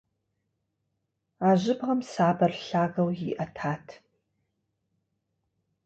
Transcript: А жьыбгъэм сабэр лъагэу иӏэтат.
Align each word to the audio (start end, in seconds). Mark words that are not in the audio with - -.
А 1.47 1.49
жьыбгъэм 1.61 2.01
сабэр 2.11 2.53
лъагэу 2.63 3.09
иӏэтат. 3.31 3.85